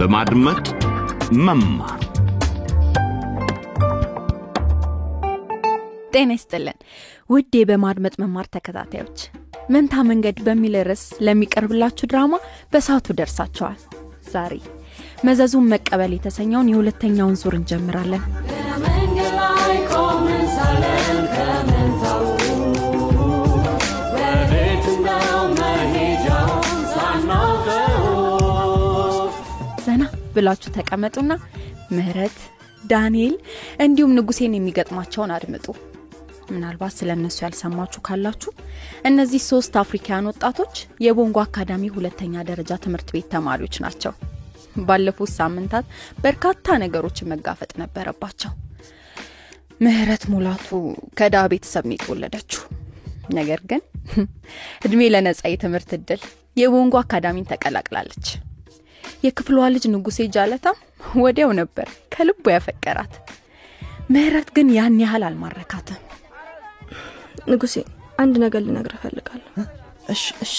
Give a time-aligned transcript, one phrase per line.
[0.00, 0.66] በማድመጥ
[1.38, 2.00] መማር።
[6.14, 6.78] ጤና ይስጥልን።
[7.30, 9.18] ውዴ በማድመጥ መማር ተከታታዮች
[9.70, 12.32] መንታ መንገድ በሚል ርዕስ ለሚቀርብላችሁ ድራማ
[12.72, 13.78] በሰዓቱ ደርሳቸዋል
[14.32, 14.54] ዛሬ
[15.24, 18.24] መዘዙን መቀበል የተሰኘውን የሁለተኛውን ዙር እንጀምራለን
[30.40, 31.32] ብላችሁ ተቀመጡና
[31.94, 32.38] ምህረት
[32.84, 33.34] ዳንኤል
[33.84, 35.66] እንዲሁም ንጉሴን የሚገጥማቸውን አድምጡ።
[36.50, 38.50] ምናልባት ስለ እነሱ ያልሰማችሁ ካላችሁ
[39.10, 40.74] እነዚህ ሶስት አፍሪካውያን ወጣቶች
[41.06, 44.14] የቦንጎ አካዳሚ ሁለተኛ ደረጃ ትምህርት ቤት ተማሪዎች ናቸው።
[44.88, 45.86] ባለፉት ሳምንታት
[46.24, 48.52] በርካታ ነገሮችን መጋፈጥ ነበረባቸው።
[49.80, 50.68] ምህረት ሙላቱ
[51.18, 52.62] ከዳ ቤተሰብ ነው የተወለደችው።
[53.36, 53.82] ነገር ግን
[54.86, 56.22] እድሜ ለነጻ የትምህርት እድል
[56.56, 58.26] የቦንጎ አካዳሚን ተቀላቅላለች
[59.22, 60.76] የክፍሏ ልጅ ንጉሴ ጃለታም
[61.20, 63.14] ወዲያው ነበር ከልቡ ያፈቀራት።
[64.14, 66.00] ምህረት ግን ያን ያህል አልማረካትም።
[67.50, 67.74] ንጉሴ
[68.18, 69.52] አንድ ነገር ልነግር እፈልጋለሁ።
[70.14, 70.56] እሺ እሺ።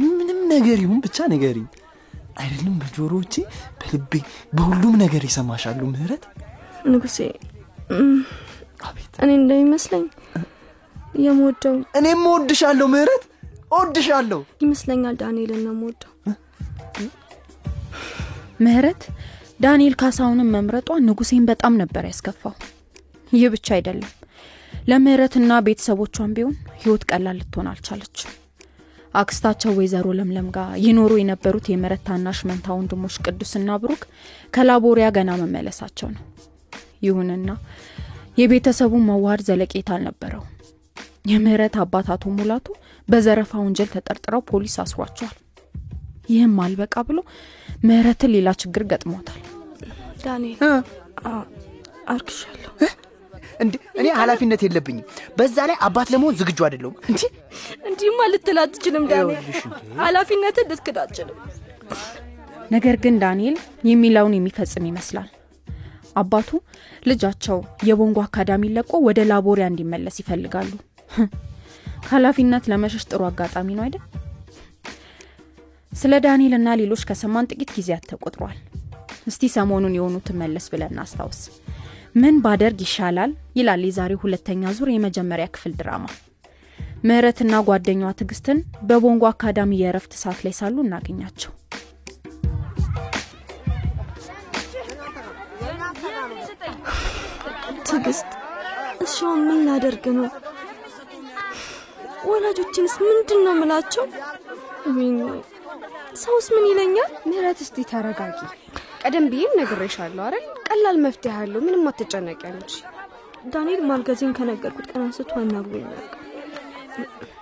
[0.00, 1.66] ምንም ነገር ይሁን ብቻ ነገሪኝ
[2.36, 3.34] አይደለም በጆሮዎቼ
[3.80, 4.12] በልቤ
[4.52, 6.24] በሁሉም ነገር ይሰማሻሉ ምህረት?
[6.88, 7.18] ንጉሴ
[9.22, 10.04] እኔ እንደሚመስለኝ
[11.24, 13.22] የምወደው እኔም እወድሻለሁ ምህረት
[13.70, 16.12] እወድሻለሁ። ይመስለኛል ዳንኤልን ነው የምወደው
[18.60, 19.02] ምህረት
[19.62, 22.54] ዳንኤል ካሳሁንን መምረጧ ንጉሴን በጣም ነበር ያስከፋው።
[23.32, 24.12] ይህ ብቻ አይደለም።
[24.90, 28.18] ለምህረትና ቤተሰቦቿን ቢሆን ህይወት ቀላል ልትሆን አልቻለች።
[29.14, 34.02] አክስታቸው ወይዘሮ ለምለም ጋር ይኖሩ የነበሩት የምህረት ታናሽ መንታ ወንድሞች ቅዱስና ብሩክ
[34.54, 36.24] ከላቦሪያ ገና መመለሳቸው ነው።
[37.06, 37.48] ይሁንና
[38.38, 40.44] የቤተሰቡን መዋሃድ ዘለቄታ አልነበረው
[41.30, 42.66] የምህረት አባት አቶ ሙላቱ
[43.08, 45.36] በዘረፋ ወንጀል ተጠርጥረው ፖሊስ አስሯቸዋል
[46.28, 47.18] ይህም አልበቃ ብሎ
[47.86, 49.42] ምህረትን ሌላ ችግር ገጥሞታል።
[50.24, 50.58] ዳንኤል
[51.28, 51.42] አዎ፣
[52.14, 52.72] አርክሻለሁ።
[53.60, 55.04] እንዴ እኔ ኃላፊነት የለብኝም።
[55.36, 57.22] በዛ ላይ አባት ለመሆን ዝግጁ አይደለሁም። እንጂ
[57.88, 59.46] እንዲህማ ልትል አትችልም ዳንኤል።
[60.00, 61.38] ኃላፊነትን ልትክድ አትችልም።
[62.70, 63.56] ነገር ግን ዳንኤል
[63.90, 65.28] የሚለውን የሚፈጽም ይመስላል።
[66.16, 66.50] አባቱ
[67.08, 67.58] ልጃቸው
[67.88, 70.70] የቦንጎ አካዳሚ ለቆ ወደ ላቦሪያ እንዲመለስ ይፈልጋሉ።
[72.04, 74.04] ከኃላፊነት ለመሸሽ ጥሩ አጋጣሚ ነው አይደል
[75.96, 78.56] ስለ ዳንኤል እና ሌሎች ከሰማን ጥቂት ጊዜያት ተቆጥሯል።
[79.30, 81.40] እስቲ ሰሞኑን የሆኑትን መለስ ብለን እናስታውስ።
[82.14, 83.30] ምን ባደርግ ይሻላል?
[83.58, 86.06] ይላል የዛሬው ሁለተኛ ዙር የመጀመሪያ ክፍል ድራማ።
[87.04, 88.58] ምህረትና ጓደኛዋ ትዕግስትን
[88.88, 91.52] በቦንጎ አካዳሚ የእረፍት ሰዓት ላይ ሳሉ እናገኛቸው።
[97.88, 98.30] ትዕግስት
[99.04, 100.28] እሺ ምን ላደርግ ነው?
[102.28, 104.04] ወላጆችንስ ምንድን ነው ምላቸው
[106.16, 107.10] ሰውስ ምን ይለኛል?
[107.28, 108.38] ምህረት እስቲ ተረጋጊ።
[109.02, 110.44] ቀደም ብዬም ነግሬሻለሁ አይደል?
[110.68, 112.72] ቀላል መፍትሄ ያለው ምንም አትጨነቂ አንቺ።
[113.52, 116.22] ዳንኤል ማርገዜን ከነገርኩት ቀን አንስቶ አናግሮኝ ያውቃል።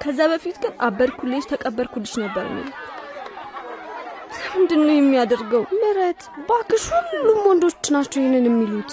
[0.03, 2.71] ከዛ በፊት ግን አበድኩልሽ ተቀበርኩልሽ ነበር የሚል
[4.55, 5.63] ምንድን ነው የሚያደርገው?
[5.77, 8.91] ምህረት ባክሽ ሁሉም ወንዶች ናቸው ይህንን የሚሉት።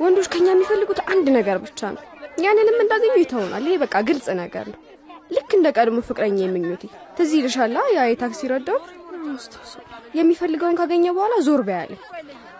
[0.00, 2.02] ወንዶች ከኛ የሚፈልጉት አንድ ነገር ብቻ ነው።
[2.44, 4.80] ያንንም እንዳገኙ ይተውናል። ይሄ በቃ ግልጽ ነገር ነው።
[5.36, 6.82] ልክ እንደ ቀድሞ ፍቅረኛ የምኞቴ
[7.16, 8.84] ትዝ ይልሻላ ያ የታክሲ ረዳት
[10.14, 11.92] የሚፈልገውን ካገኘ በኋላ ዞር በያለ።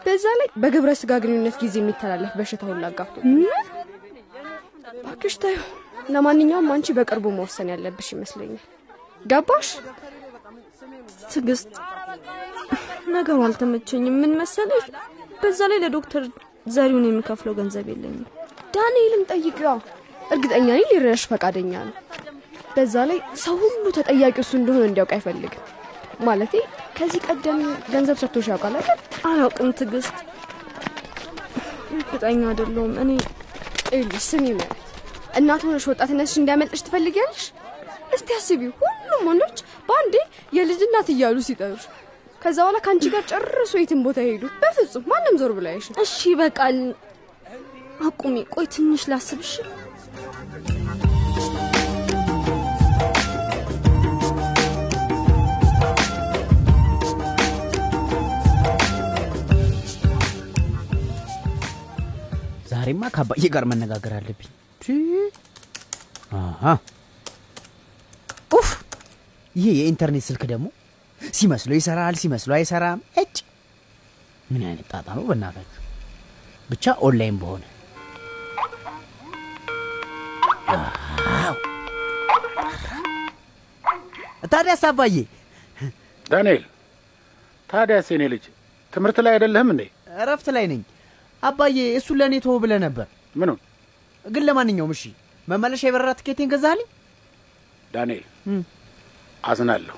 [0.07, 3.17] በዛ ላይ በግብረ ስጋ ግንኙነት ጊዜ የሚተላለፍ በሽታ ሁላ አጋፍቶ
[5.07, 5.57] ባክሽ ታዩ
[6.09, 8.65] ለማንኛውም አንቺ በቅርቡ መወሰን ያለብሽ ይመስለኛል።
[9.25, 9.69] ገባሽ?
[11.31, 11.71] ትዕግስት
[13.17, 14.85] ነገሩ አልተመቸኝም። ምን መሰለሽ?
[15.41, 16.25] በዛ ላይ ለዶክተር
[16.69, 18.25] ዘሪውን የሚከፍለው ገንዘብ የለኝም።
[18.75, 19.71] ዳንኤልን ጠይቂዋ
[20.31, 21.95] እርግጠኛ ነኝ ሊረዳሽ ፈቃደኛ ነው።
[22.77, 25.63] በዛ ላይ ሰው ሁሉ ተጠያቂ እሱ እንደሆነ እንዲያውቅ አይፈልግም
[26.21, 26.55] ማለቴ
[26.97, 27.59] ከዚህ ቀደም
[27.93, 28.99] ገንዘብ ሰጥቶሽ ያውቃል አይደል?
[29.27, 30.17] አላውቅም ትዕግስት።
[31.97, 33.11] እርግጠኛ አይደለሁም። እኔ
[33.89, 34.81] ይኸውልሽ ስሚ ማለት
[35.39, 37.45] እናት ሆነሽ ወጣትነትሽ እንዲያመልጥሽ ትፈልጊያለሽ?
[38.17, 40.15] እስቲ አስቢው ሁሉም ወንዶች በአንዴ
[40.57, 41.85] የልጅ እናት እያሉ ሲጠሩሽ
[42.43, 46.79] ከዛ በኋላ ከአንቺ ጋር ጨርሶ የትን ቦታ ሄዱ በፍጹም ማንም ዞር አይሽም። እሺ በቃል
[48.07, 49.53] አቁሚ። ቆይ ትንሽ ላስብሽ
[62.87, 64.51] ዛሬማ ከአባዬ ጋር መነጋገር አለብኝ።
[68.51, 68.69] ኡፍ!
[69.57, 70.67] ይሄ የኢንተርኔት ስልክ ደግሞ
[71.21, 73.35] ሲመስለው ይሰራል ሲመስለው አይሰራም። እጭ
[74.49, 75.81] ምን አይነት ጣጣ ነው በእናታችሁ?
[76.69, 77.65] ብቻ ኦንላይን በሆነ።
[84.53, 85.17] ታዲያስ አባዬ?
[86.27, 86.63] ዳንኤል
[87.69, 88.45] ታዲያስ የኔ ልጅ
[88.93, 89.83] ትምህርት ላይ አይደለህም እንዴ?
[90.19, 90.83] እረፍት ላይ ነኝ
[91.43, 93.59] አባዬ። እሱን ለእኔ ተወው ብለህ ነበር። ምኑን?
[94.25, 95.03] ግን ለማንኛውም እሺ፣
[95.49, 96.89] መመለሻ የበረራ ትኬቴን ገዛልኝ?
[97.91, 98.25] ዳንኤል
[99.45, 99.97] አዝናለሁ።?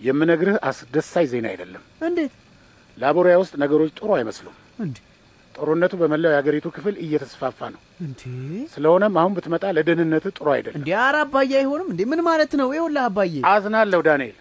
[0.00, 2.32] የምነግርህ አስደሳች ዜና አይደለም። እንዴት
[2.96, 4.56] ላቦሪያ ውስጥ ነገሮች ጥሩ አይመስሉም።?
[5.54, 8.22] ጦርነቱ በመላው የአገሪቱ ክፍል እየተስፋፋ ነው። እንዴ?
[8.72, 10.88] ስለሆነም አሁን ብትመጣ ለደህንነትህ ጥሩ አይደለም። እንዴ?
[11.00, 12.00] ኧረ አባዬ አይሆንም እንዴ?
[12.10, 12.68] ምን ማለት ነው?
[12.74, 14.36] ይኸውልህ አባዬ አዝናለሁ ዳንኤል።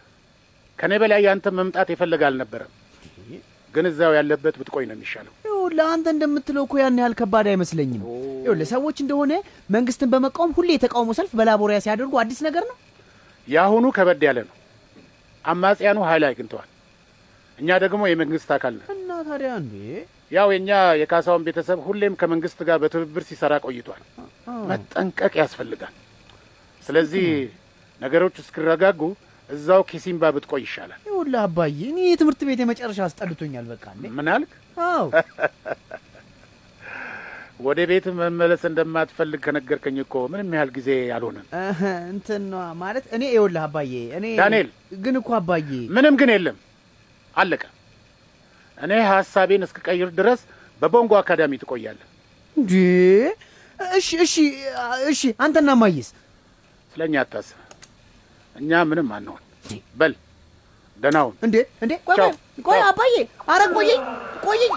[0.79, 2.71] ከእኔ በላይ ያንተ መምጣት የፈለገ አልነበረም።
[3.74, 5.33] ግን እዛው ያለበት ብትቆይ ነው የሚሻለው።
[5.65, 8.01] ይኸውልህ አንተ እንደምትለው እኮ ያን ያህል ከባድ አይመስለኝም።
[8.38, 9.33] ይኸውልህ ሰዎች እንደሆነ
[9.75, 12.75] መንግስትን በመቃወም ሁሌ የተቃውሞ ሰልፍ በላቦሪያ ሲያደርጉ አዲስ ነገር ነው።
[13.48, 14.56] የአሁኑ ከበድ ያለ ነው።
[15.45, 16.69] አማጽያኑ ኃይል አግኝተዋል።
[17.60, 19.74] እኛ ደግሞ የመንግስት አካል ነን። እና ታዲያ እንዴ?
[20.31, 20.69] ያው የእኛ
[21.01, 24.01] የካሳውን ቤተሰብ ሁሌም ከመንግስት ጋር በትብብር ሲሰራ ቆይቷል።
[24.69, 25.94] መጠንቀቅ ያስፈልጋል።
[26.81, 27.27] ስለዚህ
[28.01, 29.01] ነገሮች እስኪረጋጉ
[29.50, 34.06] እዛው ኪሲምባ ብትቆይ ይሻላል። ይኸውልህ አባዬ እኔ የትምህርት ቤት የመጨረሻ አስጠልቶኛል። በቃ እንዴ?
[34.18, 34.51] ምን አልክ?
[34.86, 35.06] አዎ
[37.66, 41.45] ወደ ቤት መመለስ እንደማትፈልግ ከነገርከኝ እኮ ምንም ያህል ጊዜ አልሆነም።
[42.13, 42.44] እንትን
[42.81, 44.69] ማለት እኔ ይኸውልህ አባዬ እኔ ዳንኤል።
[45.04, 46.57] ግን እኮ አባዬ ምንም ግን የለም፣
[47.36, 47.63] አለቀ።
[48.78, 50.42] እኔ ሀሳቤን እስክቀይር ድረስ
[50.81, 52.07] በቦንጎ አካዳሚ ትቆያለህ።
[52.56, 52.74] እንዴ
[53.98, 54.36] እሺ እሺ
[55.12, 56.10] እሺ አንተና ማየስ
[56.94, 57.56] ስለ እኛ አታስብ፣
[58.55, 59.41] እኛ ምንም አንሆን።
[60.00, 60.13] በል
[60.97, 62.33] ደህና ሁን። እንዴ እንዴ ቆይ ቆይ
[62.65, 63.15] ቆይ አባዬ
[63.53, 64.01] አረ ቆየኝ
[64.45, 64.73] ቆየኝ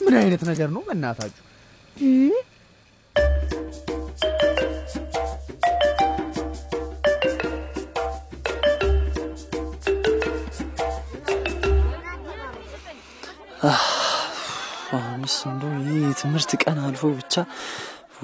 [0.00, 1.42] ምን አይነት ነገር ነው በእናታችሁ?
[14.96, 17.34] አሁንስ እንደው ይህ የትምህርት ቀን አልፎ ብቻ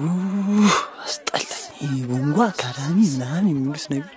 [0.01, 1.62] ው- አስጠላኝ።
[2.09, 4.11] ቦንጎ አካዳሚ ምናምን የሚሉት ነገር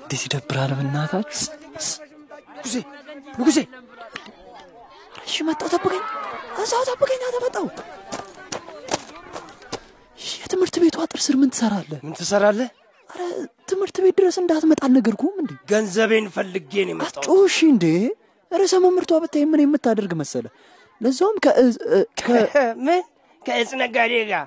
[0.00, 1.44] እንዴት ይደብራል በእናታችሁ።
[2.56, 2.76] ንጉሴ
[3.38, 3.58] ንጉሴ
[5.26, 6.02] እሺ መጣው፣ ጠብቀኝ፣
[6.62, 7.66] እዛው ጠብቀኝ፣ ተመጣው።
[10.38, 11.98] የትምህርት ቤቱ አጥር ስር ምን ትሰራለህ?
[12.04, 12.68] ምን ትሰራለህ?
[13.10, 13.20] አረ
[13.70, 15.50] ትምህርት ቤት ድረስ እንዳትመጣ አልነገርኩህም እንዴ?
[15.70, 17.84] ገንዘቤን ፈልጌ ነው የመጣሁት። አትጮሽ እንዴ!
[18.50, 20.46] ርዕሰ መምህርቷ ብታይ ምን የምታደርግ መሰለ?
[21.00, 22.46] ለዛውም ከእዝ- እ- ከ-
[22.86, 23.00] ምን
[23.42, 24.44] ከእጽ ነጋዴ ጋር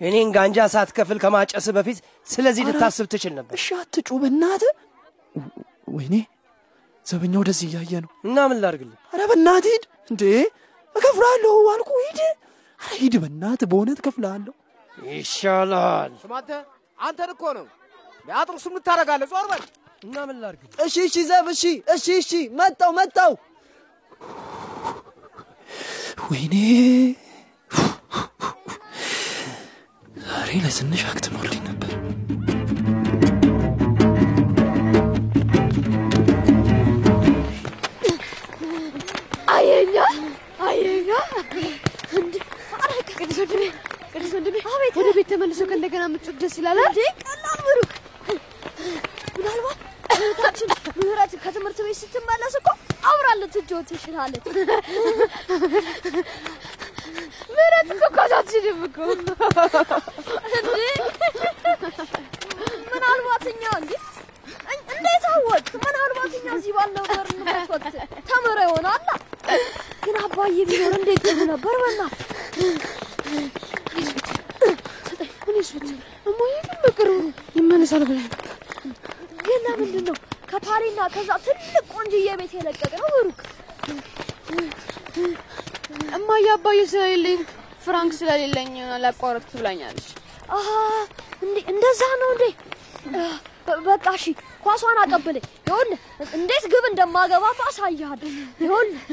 [0.00, 4.72] እኔን ጋንጃ ሳትከፍል ከማጨስ በፊት ስለዚህ ልታስብ ትችል ነበር። እሺ አትጩ በእናትህ።
[5.94, 6.14] ወይኔ
[7.06, 8.96] ዘበኛ ወደዚህ እያየ ነው። እና ምን ላድርግልህ?
[9.12, 10.22] አረ በእናትህ ሂድ እንዴ!
[10.94, 12.20] እከፍልሃለሁ አልኩ ሂድ።
[12.80, 14.54] አረ ሂድ በእናትህ፣ በእውነት እከፍልሃለሁ።
[15.10, 16.50] ይሻላል። ስማተ
[16.98, 17.66] አንተን እኮ ነው
[18.28, 19.62] የአጥሩ ስም ታደርጋለህ። ዞር በል
[20.02, 20.76] እና ምን ላድርግልህ?
[20.84, 21.62] እሺ፣ እሺ ዘብ፣ እሺ፣
[21.94, 23.32] እሺ፣ እሺ፣ መጣው፣ መጣው።
[26.24, 26.54] ወይኔ
[30.50, 31.90] ዛሬ ለትንሽ አክትሞልኝ ነበር።
[39.54, 39.96] አየኛ
[40.68, 41.10] አየኛ
[42.12, 42.34] እንዴ!
[42.74, 43.62] ኧረ ቅዱስ ወንድሜ
[44.14, 47.90] ቅዱስ ወንድሜ አቤት ወደ ቤት ተመልሶ ከእንደገና ምጮት ደስ ይላል እንዴ ቀላል ብሩክ
[49.36, 49.78] ምናልባት
[50.14, 50.68] እህታችን
[50.98, 52.68] ምህረት ከትምህርት ቤት ስትመለስ እኮ
[53.10, 54.44] አብራ ልትጫወት ትችላለች
[57.52, 59.28] ምህረት እኮ ኳስ አትችልም እኮ እንዴ
[62.92, 63.92] ምናልባት እኛ እንዴ
[64.70, 67.94] እን- እንዴት አወቅ ምናልባት እኛ እዚህ ባልነበርንበት ወቅት
[68.30, 69.02] ተምረ ይሆናል
[70.04, 72.28] ግን አባዬ ቢኖር እንዴት ጥሩ ነበር በእናትህ
[75.74, 75.96] ብትል
[76.26, 77.16] እማዬ ግን በቅርቡ
[77.58, 78.26] ይመለሳል ብለህ
[79.44, 80.16] ግን ለምንድን ነው
[80.50, 83.40] ከፓሪና ከዛ ትልቅ ቆንጅዬ ቤት የለቀቅ ነው ብሩክ
[86.16, 87.40] እማዬ አባዬ ስለሌለኝ
[87.84, 88.70] ፍራንክ ስለሌለኝ
[89.04, 90.08] ላቋረጥኩት ብላኛለች።
[91.72, 92.44] እንደዛ ነው እንዴ?
[93.86, 94.24] በቃ እሺ
[94.64, 96.00] ኳሷን አቀብለኝ። ይኸውልህ
[96.38, 99.04] እንዴት ግብ እንደማገባ አሳይሃለሁ ይኸውልህ።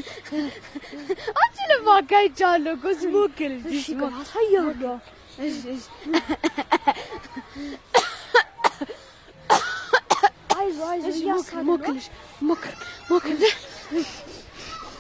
[1.42, 3.54] አንቺንም አካይቻለሁ እኮ ግን
[4.22, 4.96] አሳይሃለሁ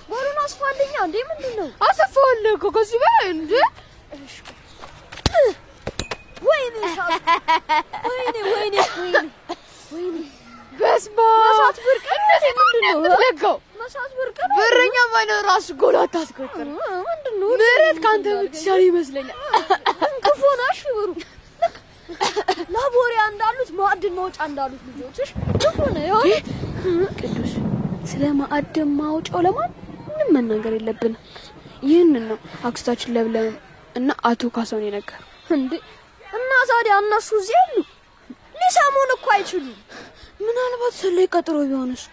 [0.09, 1.69] በሩን አስፋልኛ እንዴ ምንድን ነው?
[1.87, 3.51] አሰፋዋለሁ እኮ ከዚህ በላይ እንዴ?
[6.41, 6.75] ወይኔ!
[8.09, 8.75] ወይኔ ወይኔ
[9.91, 10.15] ወይኔ!
[10.73, 12.99] በስመ መሳት ብርቅ እንደዚህ ምንድን ነው
[13.43, 13.55] ነው?
[14.57, 16.67] በረኛ ባይኖር ራሱ ጎል አታስቆጥር።
[17.07, 19.39] ምንድን ነው ምህረት ከአንተ የምትሻል ይመስለኛል።
[20.89, 21.19] ብሩክ
[21.61, 21.75] ልክ
[22.73, 25.29] ላቦሪያ እንዳሉት ማዕድን ማውጫ እንዳሉት ልጆችሽ
[25.61, 26.31] ክፉ ነው የሆነ።
[27.19, 27.53] ቅዱስ
[28.11, 29.73] ስለ ማዕድን ማውጫው ለማንም
[30.35, 31.23] መናገር የለብንም።
[31.83, 32.37] ይህንን ነው
[32.69, 33.49] አክስታችን ለብለም
[33.95, 35.71] እና አቶ ካሳውን የነገር እንዴ!
[36.31, 37.75] እና ታዲያ እነሱ እዚህ የሉ
[38.61, 39.77] ሊሰሙን እኮ አይችሉም።
[40.39, 42.03] ምናልባት ሰላይ ቀጥሮ ቢሆንስ?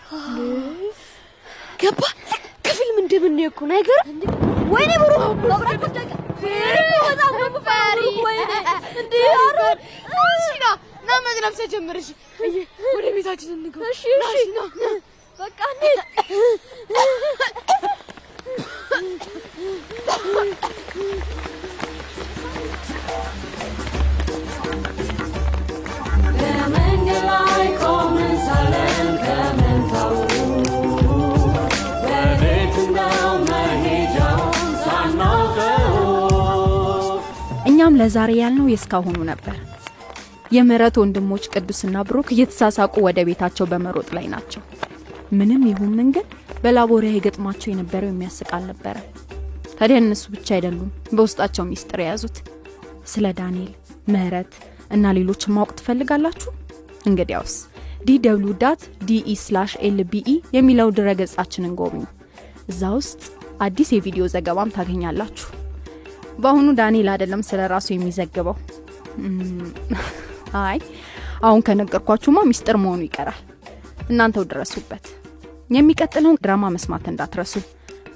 [1.81, 2.03] ገባ?
[2.87, 4.09] ምን እንደምናየው እኮ ነው። አይገርም?
[4.73, 5.13] ወይኔ ብሩ
[5.45, 5.83] መብራት
[8.55, 9.15] ወደቀ። በጣም ነው የምፈራው። ወይኔ እንዴ!
[9.39, 9.61] ኧረ
[10.35, 10.67] እሺ ና
[11.07, 12.09] ና መዝናብ ተጀመረሽ።
[12.91, 14.61] ወደ ቤታችን እንግባ። እሺ እሺ ና
[15.39, 15.61] በቃ
[37.87, 39.57] እኛም ለዛሬ ያልነው የእስካሁኑ ነበር።
[40.55, 44.63] የምህረት ወንድሞች ቅዱስና ብሩክ እየተሳሳቁ ወደ ቤታቸው በመሮጥ ላይ ናቸው።
[45.39, 46.25] ምንም ይሁን ምን ግን
[46.63, 48.97] በላቦሪያ የገጥማቸው የነበረው የሚያስቅ አልነበረ።
[49.75, 52.39] ታዲያ እነሱ ብቻ አይደሉም በውስጣቸው ሚስጥር የያዙት።
[53.13, 53.71] ስለ ዳንኤል፣
[54.15, 54.55] ምህረት
[54.91, 56.51] እና ሌሎችን ማወቅ ትፈልጋላችሁ?
[57.07, 57.57] እንግዲያውስ
[58.09, 62.03] DW dot DE slash LBE የሚለው ድረገጻችንን ጎብኙ።
[62.69, 63.21] እዛ ውስጥ
[63.61, 65.51] አዲስ የቪዲዮ ዘገባም ታገኛላችሁ።
[66.39, 68.57] በአሁኑ ዳንኤል አይደለም ስለ ራሱ የሚዘግበው።
[70.63, 70.79] አይ
[71.45, 73.41] አሁን ከነገርኳችሁማ ሚስጥር መሆኑ ይቀራል።
[74.11, 75.05] እናንተው ድረሱበት።
[75.71, 77.55] የሚቀጥለውን ድራማ መስማት እንዳትረሱ።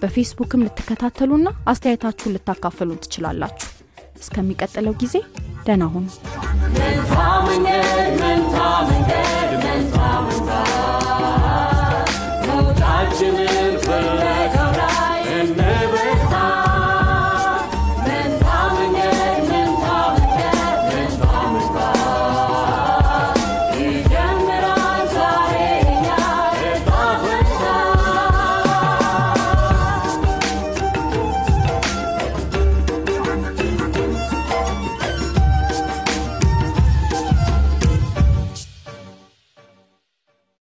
[0.02, 3.70] በፌስቡክም ልትከታተሉና አስተያየታችሁን ልታካፈሉን ትችላላችሁ።
[4.20, 5.14] እስከሚቀጥለው ጊዜ
[5.66, 6.06] ደህና ሁኑ።